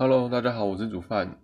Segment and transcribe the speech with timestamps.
[0.00, 1.36] Hello，大家好，我是煮饭。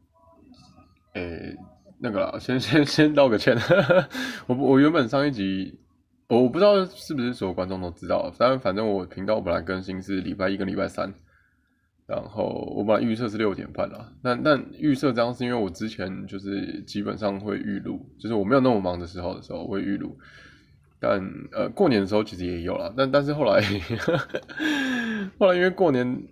[1.15, 1.57] 诶，
[1.99, 3.59] 那个啦， 先 先先道个歉。
[4.47, 5.77] 我我原本上一集，
[6.29, 11.13] 我不知道是不是所有观众都知道，但反正我频道本来更新是礼拜一跟礼拜三，
[12.07, 14.13] 然后我本来预测是六点半啦。
[14.23, 20.17] 但但预测这样是因为我之前就是基本上会预录，就是我没有那么忙的时候的时候会预录。
[21.01, 23.61] 但呃，过年的时候其实也有啦，但但是后来
[25.41, 26.23] 后来因为过年。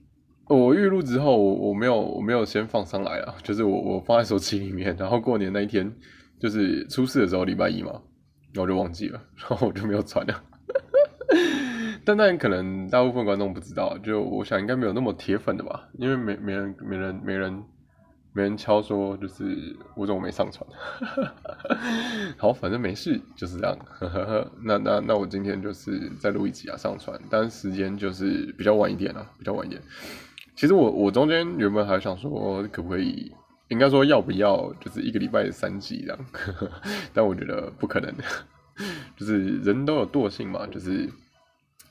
[0.57, 5.93] 我预录之后，我我没有我没有先放上来啊，就是我我放在手机里面，然后过年那一天
[6.41, 7.93] 就是初四的时候，礼拜一嘛，
[8.53, 10.43] 然后就忘记了，然后我就没有传了。
[12.05, 17.63] 但但可能大部分观众不知道，就我想应该没有那么铁粉的吧，因为没没人没人没人
[18.35, 20.67] 没人敲说就是我怎么没上传。
[22.37, 23.79] 好，反正没事，就是这样。
[24.65, 29.81] 那那那我今天就是再录一集啊，上传，但时间就是比较晚一点啊，比较晚一点。
[30.55, 33.33] 其实我我中间原本还想说可不可以，
[33.69, 36.27] 应该说要不要，就是一个礼拜三集这样，
[37.13, 38.15] 但我觉得不可能，
[39.17, 41.09] 就是人都有惰性嘛，就是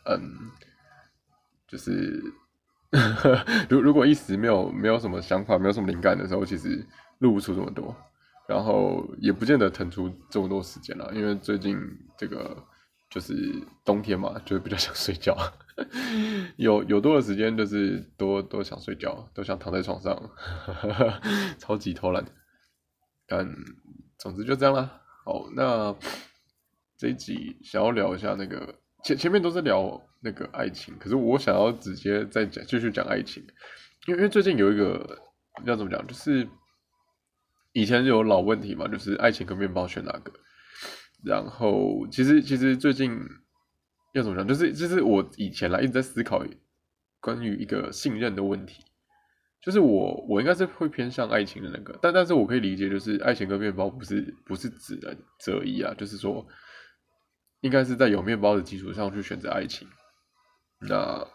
[0.06, 0.22] 嗯，
[1.68, 2.22] 就是
[3.70, 6.86] 如如果一时没有没有什么想法，没有什么灵感的时候，其实
[7.20, 7.96] 录不出这么多，
[8.48, 11.78] 然后也不见得腾出这么多时间了，因为最近
[12.18, 12.56] 这个。
[13.12, 13.36] 就是
[13.84, 15.38] 冬天嘛，就是比较想睡觉，
[16.56, 20.32] 有有多的时间就是多多想睡觉，都想躺在床上，
[21.60, 22.26] 超级偷懒。
[23.28, 23.46] 但
[24.18, 25.02] 总之就这样啦。
[25.26, 25.94] 好，那
[26.98, 33.44] 这一集想要聊一下那个前前面都是聊那个爱情，可是我想要直接再讲继续讲爱情，
[34.08, 35.20] 因为因为最近有一个
[35.66, 36.48] 要怎么讲，就是
[37.74, 40.32] 以前有老问题嘛，就是爱情跟面包选哪个？
[41.24, 43.16] 然后，其实其实最近
[44.14, 46.44] 要怎么讲，就是就是我以前来一直在思考
[47.20, 48.84] 关于一个信任的问题，
[49.62, 56.44] 就是我我应该是会偏向爱情的那个，但但是我可以理解，就是爱情跟面包不是不是只能择一啊，就是说
[57.60, 59.88] 应该是在有面包的基础上去选择爱情，
[60.80, 61.28] 那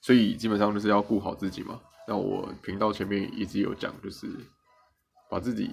[0.00, 1.80] 所以基本上就是要顾好自己嘛。
[2.08, 4.26] 那我频道前面一直有讲，就是
[5.30, 5.70] 把自己。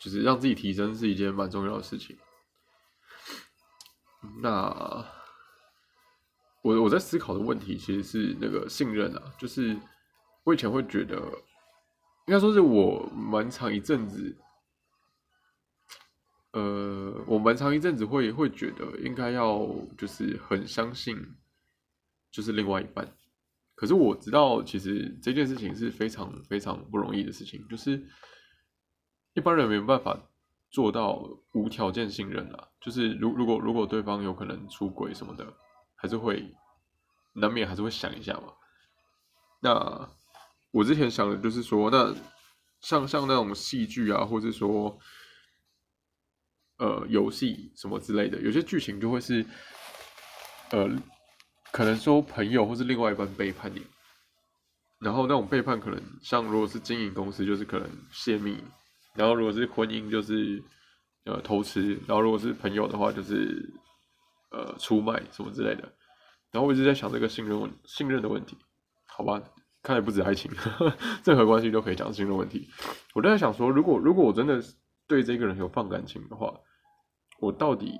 [0.00, 2.16] 就是让自己提升是一件蛮重要的事情。
[4.42, 5.04] 那
[6.62, 9.78] 我我在思考的问题其实是那个信任啊，就是
[10.44, 11.16] 我以前会觉得，
[12.26, 14.36] 应该说是我蛮长一阵子，
[16.52, 19.66] 呃，我蛮长一阵子会会觉得应该要
[19.98, 21.16] 就是很相信，
[22.30, 23.14] 就是另外一半。
[23.74, 28.02] 可是我知道，其实这件事情是非常非常不容易的事情，就是。
[29.34, 30.18] 一般人没有办法
[30.70, 35.46] 做到无条件信任啊，就是如如果如果对方有可能出轨什么的，
[35.94, 36.54] 还是会
[37.34, 38.52] 难免还是会想一下嘛。
[39.60, 40.08] 那
[40.72, 42.14] 我之前想的就是说，那
[42.80, 44.98] 像像那种戏剧啊，或者说
[46.78, 49.44] 呃游戏什么之类的，有些剧情就会是
[50.70, 50.88] 呃
[51.72, 53.86] 可能说朋友或是另外一半背叛你，
[54.98, 58.56] 然后那种背叛可能像如果是经营公司，就是可能泄密。
[59.20, 60.62] 然后如果是婚姻，就是
[61.24, 63.70] 呃偷吃；然后如果是朋友的话，就是
[64.50, 65.82] 呃出卖什么之类的。
[66.50, 68.56] 然后我一直在想这个信任问信任的问题，
[69.06, 69.42] 好吧？
[69.82, 70.50] 看来不止爱情，
[71.22, 72.70] 任何关系都可以讲信任问题。
[73.12, 74.58] 我都在想说，如果如果我真的
[75.06, 76.54] 对这个人有放感情的话，
[77.40, 77.98] 我到底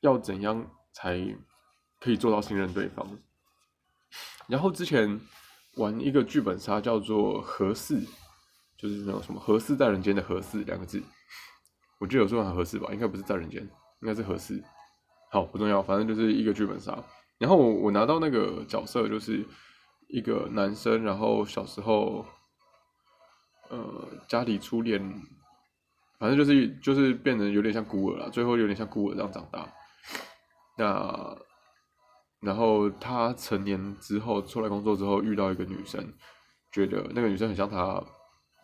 [0.00, 1.24] 要怎样才
[2.00, 3.06] 可以做到信任对方？
[4.48, 5.20] 然后之前
[5.76, 8.02] 玩一个剧本杀叫做合适。
[8.78, 11.02] 就是那种什么“合适在人间”的“合适”两个字，
[11.98, 13.60] 我觉得有时候很合适吧，应该不是在人间，
[14.00, 14.62] 应该是合适。
[15.32, 16.96] 好，不重要，反正就是一个剧本杀。
[17.38, 19.44] 然后我我拿到那个角色就是
[20.06, 22.24] 一个男生，然后小时候，
[23.68, 25.02] 呃，家里初恋，
[26.20, 29.68] 反正就是就是变成有点像孤儿了，最后有点像孤儿这样长大。
[30.76, 31.36] 那
[32.40, 36.14] 然后他成年之后出来工作之后遇到一个女生，
[36.70, 38.00] 觉得那个女生很像他。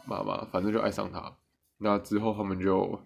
[0.06, 1.37] 妈妈，反正就爱上他。
[1.79, 3.01] 那之后他们就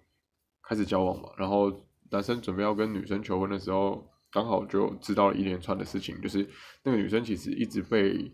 [0.63, 1.31] 开始交往嘛。
[1.37, 1.73] 然后
[2.11, 6.21] 男生准备要跟女生求婚的时候，刚好就知道了一连串的事情。
[6.21, 6.49] 就是
[6.83, 8.33] 那个女生其实一直被，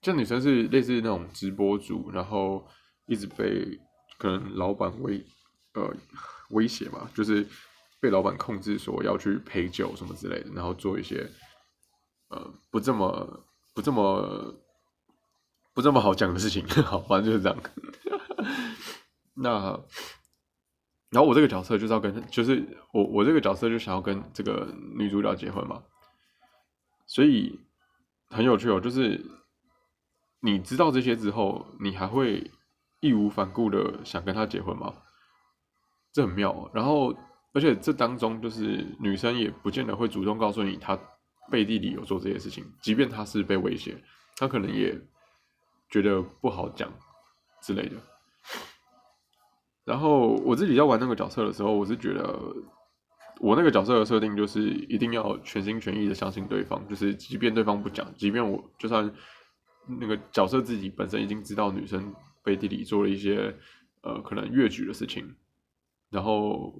[0.00, 2.66] 这女生是类似那种直播主，然后
[3.06, 3.80] 一直被
[4.18, 5.24] 可能老板威
[5.74, 5.92] 呃
[6.50, 7.46] 威胁嘛，就是
[8.00, 11.28] 被老板控制说要去陪酒什么之类的，然后做一些
[12.28, 13.44] 呃不这么
[13.74, 14.54] 不这么。
[15.74, 17.58] 不这么好讲的事情， 好，反正就是这样。
[19.34, 19.80] 那，
[21.10, 25.82] 然后我这个角色就是要跟，就是我我这个角色就想要跟这个女主角结婚嘛，
[27.06, 27.60] 所以
[28.28, 28.80] 很有趣哦。
[28.80, 29.24] 就是
[30.40, 32.50] 你知道这些之后，你还会
[33.00, 34.92] 义无反顾的想跟她结婚吗？
[36.12, 36.70] 这很妙。
[36.74, 37.16] 然后，
[37.54, 40.98] 而且这当中就是女生也不见得会主动告诉你她
[41.50, 43.96] 背地里有做这些事情，即便她是被威胁，
[44.36, 45.00] 她可能也
[45.92, 46.92] 觉得不好讲
[47.60, 47.96] 之类的。
[49.84, 52.54] 然后我自己在玩那个角色的时候，我是觉得
[53.40, 59.12] 我那个角色的设定就是一定要全心全意的相信对方，就是即便对方不讲，即便我就算
[60.00, 63.56] 那个角色自己本身已经知道女生背地里做了一些
[64.02, 65.34] 呃可能越矩的事情，
[66.10, 66.72] 然后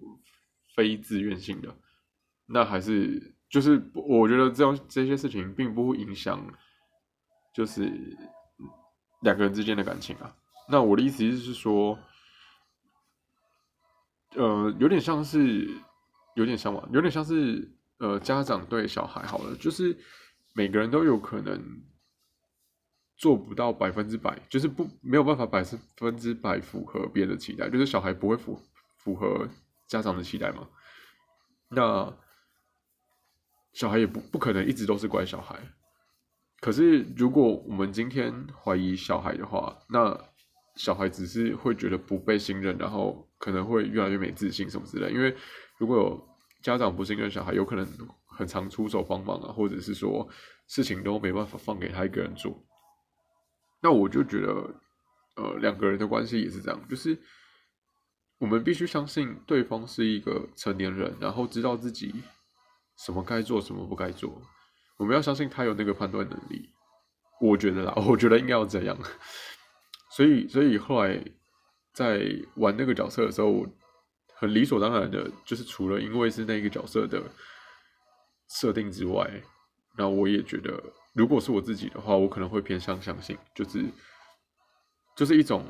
[0.76, 1.74] 非自愿性的，
[2.46, 6.40] 那还是就是我觉得这样这些事情并不会影响，
[7.52, 8.16] 就是
[9.22, 10.36] 两个人之间的感情啊。
[10.68, 11.98] 那我的意思是说。
[14.34, 15.68] 呃，有点像是，
[16.36, 19.94] 有点像嘛，有点像是，呃，家长对小孩好了，就是
[20.54, 21.62] 每个人都有可能
[23.18, 25.62] 做不到百分之百，就是不没有办法百
[25.98, 28.58] 分之百符合别人的期待，就是小孩不会符
[28.96, 29.46] 符合
[29.86, 30.66] 家长的期待嘛。
[31.68, 32.16] 那
[33.74, 35.60] 小孩也不不可能一直都是乖小孩。
[36.62, 38.32] 可是如果我们今天
[38.62, 40.16] 怀疑小孩的话，那
[40.76, 45.10] 小孩只是会觉得不被信任，然后可能会越来越没自信什么之类。
[45.10, 45.36] 因为
[45.78, 46.28] 如果有
[46.62, 47.84] 家长不信任小孩，有可能
[48.26, 50.28] 很常出手帮忙啊，或者是说
[50.68, 52.56] 事情都没办法放给他一个人做。
[53.80, 54.74] 那我就觉得，
[55.34, 57.18] 呃，两个人的关系也是这样，就是
[58.38, 62.14] 我们必须相信对方是一个成年人，然后知道自己
[62.96, 64.40] 什么该做，什么不该做。
[65.02, 66.70] 我们要相信他有那个判断能力。
[67.40, 68.96] 我觉得啦， 我觉得应该要这样。
[70.12, 71.20] 所以，所以后来
[71.92, 73.66] 在玩那个角色的时候，
[74.36, 77.20] 很理所当然的，就是除了因为是那个角色的
[78.48, 79.28] 设定之外，
[79.98, 80.80] 那我也觉得，
[81.14, 83.84] 如果是我自己的话，我可能会偏向相信，就是
[85.16, 85.64] 就是一种，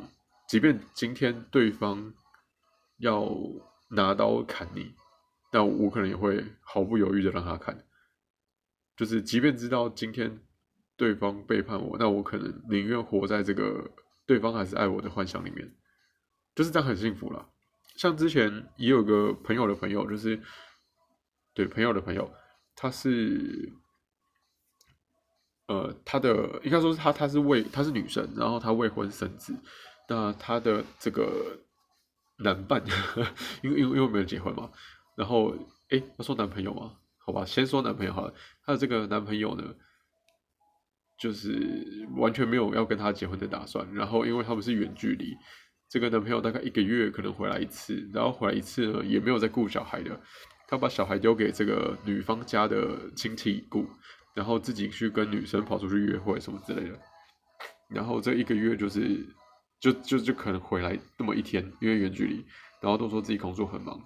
[0.46, 2.12] 即便今天对方
[2.98, 3.34] 要
[3.88, 4.92] 拿刀砍你，
[5.50, 7.82] 那我可能也会毫不犹豫的让他砍，
[8.96, 10.40] 就是即便知道今天
[10.96, 13.90] 对方背叛我，那我可能宁愿活在这个。
[14.24, 15.68] 对方还是爱我的幻想里面，
[16.54, 17.44] 就是这样很幸福了。
[17.96, 20.40] 像之前也有个朋友的朋友，就是
[21.52, 22.32] 对朋友的朋友，
[22.76, 23.72] 他是
[25.66, 29.52] 呃，他的应该说是他，他是未，他是女生，然后他未婚生子。
[30.08, 31.58] 那他的这个
[32.38, 32.80] 男伴，
[33.62, 34.70] 因为因为因为没有结婚嘛，
[35.16, 35.52] 然后
[35.90, 36.96] 哎，要说男朋友吗？
[37.24, 38.34] 好吧，先说男朋友好了。
[38.64, 39.64] 他的这个男朋友呢？
[41.18, 45.36] 就是完全没有要跟他结婚的打算，然后因为他们是远距离，
[45.88, 50.20] 这个男朋友大概一个月可能回来一次，然后回来一次呢也没有在顾小孩的，
[50.66, 53.86] 他把小孩丢给这个女方家的亲戚顾，
[54.34, 56.98] 然后自己去跟女生跑出去约会什么之类的，
[57.88, 59.24] 然后这一个月就是
[59.78, 62.44] 就就就可能回来那么一天，因为远距离，
[62.80, 64.02] 然后都说自己工作很忙，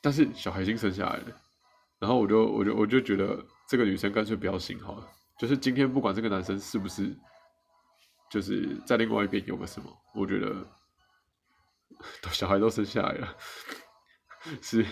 [0.00, 1.26] 但是小孩已经生下来了，
[1.98, 5.06] 然后我就我就我就觉得这个女生干脆不要醒好了。
[5.38, 7.16] 就是今天不管这个男生是不是，
[8.30, 10.48] 就是在另外一边有个什么，我觉得
[12.22, 13.36] 都小孩都生下来了，
[14.60, 14.84] 是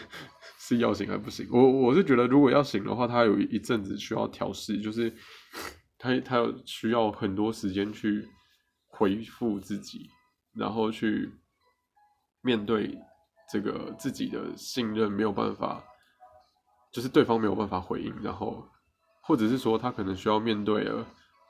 [0.58, 1.48] 是要醒还不行？
[1.50, 5.12] 我我是觉得如果要醒的话，他有一阵子需要调试，就是
[5.98, 8.28] 他他有需要很多时间去
[8.86, 10.08] 回复自己，
[10.54, 11.32] 然后去
[12.40, 12.96] 面对
[13.52, 15.84] 这个自己的信任没有办法，
[16.93, 18.66] 就是对方没有办法回应，然后。
[19.28, 21.05] 或者是说他可能需要面对了，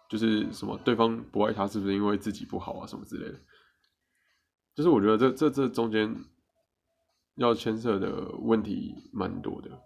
[0.08, 3.38] 就是什么对方不爱他，是不是因为自己不好啊什么之类的？
[4.74, 6.24] 就是我觉得这这这中间
[7.34, 9.78] 要牵涉的问题蛮多的，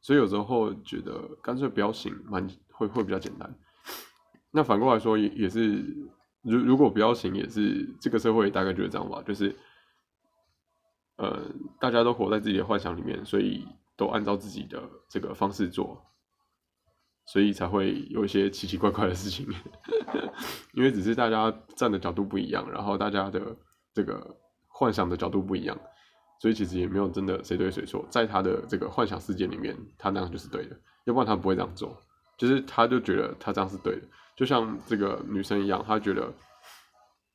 [0.00, 3.54] 所以有时候觉得干脆不要醒，蛮会会比较简单。
[4.50, 5.84] 那反过来说也也是，
[6.40, 9.54] 如如果不要醒，也是这个社会大概就是这样吧，就是
[11.16, 16.00] 呃大家都活在自己的幻想里面，所以都按照自己的这个方式做。
[17.26, 19.48] 所以才会有一些奇奇怪怪的事情，
[20.74, 23.40] 因为只是大家站的角度不一样，然后大家的
[23.94, 24.36] 这个
[24.68, 25.74] 幻想的角度不一样，
[26.38, 31.98] 所以其实也没有真的谁对谁错，在他的这个幻想世界里面，他那样就是对的，要不然他不会这样做，
[32.36, 36.30] 就是他就觉得他这样是对的，就像这个女生一样，她觉得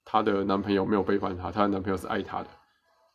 [0.06, 2.50] 她的男朋友没有背叛她，她的男朋友是爱她的，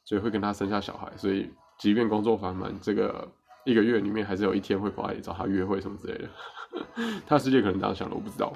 [0.04, 3.32] 所以会跟她生下小孩，所以即便工作繁忙，这个。
[3.66, 6.28] 一个月里面还是有一天会跑来找他约会什么之类的，
[7.26, 8.52] 他的世界可能这样想的，我不知道，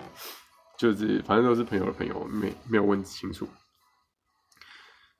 [0.76, 3.48] 就是反正都是朋友的朋友，没没有问清楚。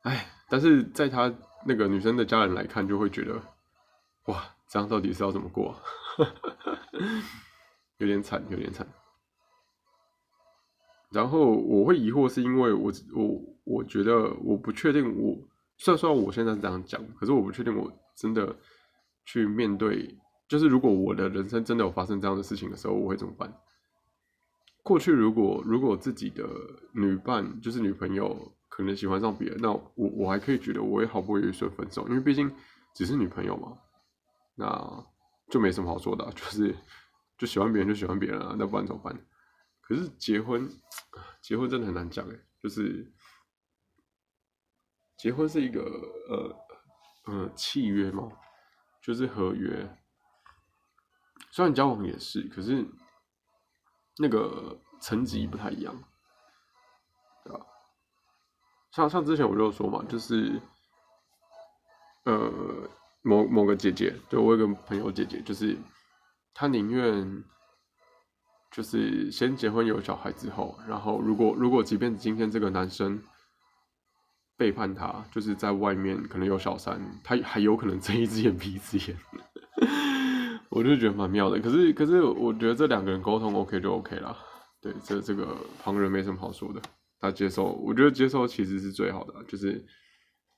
[0.03, 3.41] 哎，但是在他那个女生的家人来看，就会觉得，
[4.27, 5.75] 哇，这样到底是要怎么过？
[7.97, 8.87] 有点惨，有点惨。
[11.09, 15.35] 然后我会疑惑，是因为我我我觉得我不确定我，
[15.79, 18.55] 虽然说我现在是这样讲，可是我不确定我真的
[19.25, 20.19] 去面对，
[20.49, 23.53] 就是如果我的人生真的有发生这样的事情的时候，我会怎么办？
[24.83, 26.49] 过去如果如果自己的
[26.93, 32.51] 女伴就是女朋友可能喜欢上别人，那我我还可以觉得我也好不容易说分手，因为毕竟
[32.95, 33.79] 只是女朋友嘛，
[34.57, 35.07] 那
[35.51, 36.75] 就没什么好说的， 就是
[37.37, 39.17] 就喜欢别人就喜欢别人啊，那不然怎么办？
[39.83, 40.69] 可是结婚，
[41.41, 43.13] 结婚真的很难讲哎，就是
[45.19, 45.83] 结婚是一个
[46.29, 46.57] 呃
[47.27, 48.31] 呃契约嘛，
[49.03, 49.99] 就是合约，
[51.51, 52.87] 虽然交往也是，可是
[54.19, 55.95] 那个层级不太一样，
[57.45, 57.67] 对吧？
[58.93, 60.61] 像像之前我就说嘛，就是
[62.25, 62.89] 呃
[63.23, 65.77] 某某个姐姐，对我有个朋友姐姐，就是
[66.55, 67.45] 她宁愿。
[68.71, 73.21] 就是先结婚有小孩之后，然后如果如果即便今天这个男生
[74.59, 79.17] 背叛他，就是在外面可能有小三，他还有可能睁一只眼闭一只眼，
[80.69, 81.59] 我就觉得蛮妙的。
[81.61, 84.37] 可是可是我觉得这两个人沟通 OK 就 OK 了，
[84.83, 86.83] 对，这这个旁人没什么好说的，
[87.19, 89.87] 他接受，我觉得接受其实是最好的，就是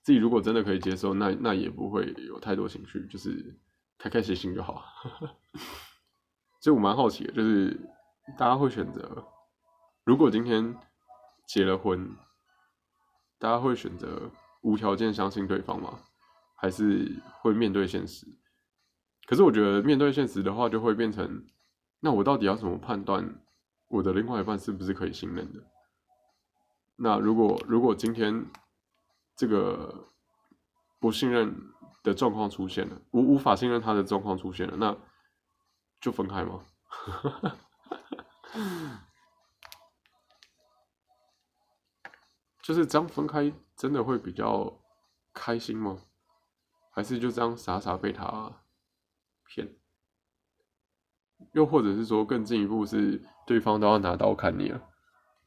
[0.02, 3.56] 自己如果真的可以接受，那那也不会有太多情绪，就是
[3.98, 4.82] 开开心心就好。
[6.60, 7.78] 所以我蛮好奇的，就是。
[8.38, 9.26] 大家会选择，
[10.04, 10.76] 如果今天
[11.48, 12.08] 结了婚，
[13.40, 14.30] 大家会选择
[14.60, 15.98] 无条件相信对方吗？
[16.54, 18.26] 还是会面对现实？
[19.26, 21.42] 可是我觉得面对现实的话，就会变成，
[22.00, 23.34] 那我到底要怎么判断
[23.88, 25.60] 我的另外一半是不是可以信任的？
[26.96, 28.44] 那如果如果今天
[29.34, 30.04] 这个
[30.98, 31.56] 不信任
[32.02, 34.94] 的状况出现了，无无法信任他的状况出现了，那
[35.98, 36.60] 就分开吗？
[42.70, 44.72] 就是这样分开，真的会比较
[45.34, 45.98] 开心吗？
[46.92, 48.62] 还是就这样傻傻被他
[49.44, 49.68] 骗？
[51.50, 54.80] 又或者是说更进一步是对方都要拿刀砍你了，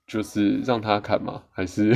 [0.05, 1.45] 就是让他砍吗？
[1.53, 1.93] 还是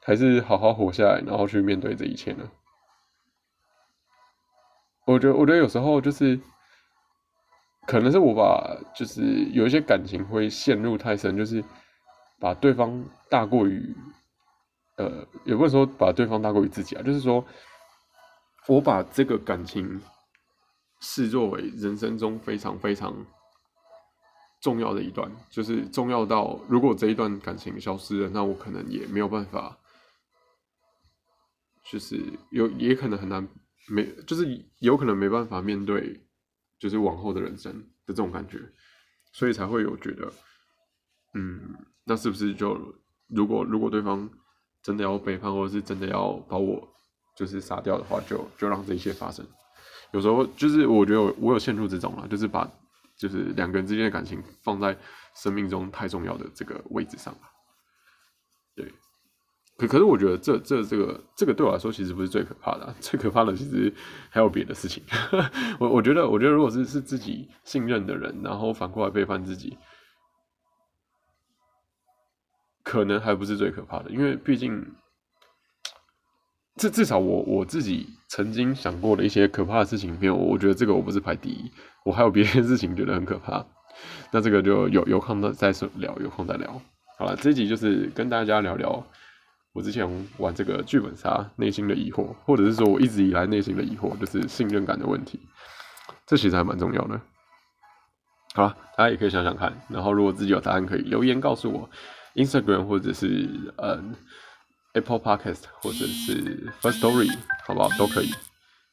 [0.00, 2.50] 还是好好活下来，然后去面对这一切呢？
[5.04, 6.40] 我觉得，我觉得有时候就是。
[7.86, 9.22] 可能是我把就是
[9.52, 11.62] 有一些感情会陷入太深，就是
[12.38, 13.94] 把对方大过于，
[14.96, 17.44] 呃，也不是说把对方大过于自己啊，就是说
[18.66, 20.00] 我把这个感情
[21.00, 23.14] 视作为人生中非常非常
[24.60, 29.78] 重要的一段，就是重要到如果这一段感情消失了，那我可能也没有办法，
[31.90, 33.46] 就是有也可能很难
[33.88, 36.24] 没，就是有可能没办法面对。
[36.80, 37.72] 就是往后的人生
[38.06, 38.56] 的这种感觉，
[39.32, 40.32] 所以才会有觉得，
[41.34, 41.74] 嗯，
[42.08, 42.76] 那是不是就
[43.28, 44.28] 如果如果对方
[44.82, 46.88] 真的要背叛，或者是真的要把我
[47.36, 49.46] 就是杀掉的话，就就让这一切发生。
[50.12, 52.68] 有时候就是我觉得我有陷入这种了，就是把
[53.16, 54.96] 就是两个人之间的感情放在
[55.36, 57.36] 生命中太重要的这个位置上，
[58.74, 58.90] 对。
[59.76, 63.94] 可可是，我觉得这这这个这个对我来说其实不是最可怕的，最可怕的其实
[64.28, 65.00] 还有别的事情。
[65.78, 69.78] 我我觉得，我觉得如果是是自己信任的人，然后反过来背叛自己，
[72.88, 74.82] 可能还不是最可怕的，因为毕竟，
[76.76, 81.70] 至至少我我自己曾经想过的一些可怕的事情，没有，我觉得这个我不是排第一，
[82.02, 83.62] 我还有别的事情觉得很可怕。
[84.32, 86.80] 那这个就有有空再再聊，有空再聊。
[87.18, 89.06] 好了，这集就是跟大家聊聊。
[89.74, 95.38] 我之前玩这个剧本杀，内心的疑惑，或者是说我一直以来内心的疑惑，就是信任感的问题，
[96.26, 97.20] 这其实还蛮重要的。
[98.54, 101.90] 好了，大家也可以想想看，然后如果自己有答案，可以留言告诉我
[102.34, 104.02] ，Instagram 或者是呃
[104.94, 107.30] Apple Podcast 或者是 First Story，
[107.66, 107.88] 好不好？
[107.98, 108.30] 都可以，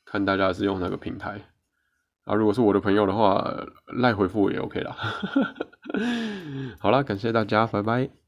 [0.06, 1.42] 看大家是用哪个平台。
[2.26, 3.46] 啊，如果是我的朋友的话，
[3.98, 4.96] 赖回复也 OK 啦。
[6.80, 8.25] 好啦，感谢大家，拜拜。